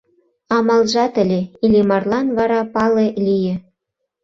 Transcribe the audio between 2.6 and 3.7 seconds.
пале лие.